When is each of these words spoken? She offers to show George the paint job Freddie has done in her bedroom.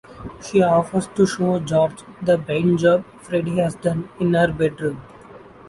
She 0.43 0.63
offers 0.63 1.05
to 1.09 1.27
show 1.27 1.59
George 1.59 2.01
the 2.23 2.35
paint 2.39 2.79
job 2.79 3.05
Freddie 3.19 3.57
has 3.59 3.75
done 3.75 4.09
in 4.19 4.33
her 4.33 4.51
bedroom. 4.51 4.99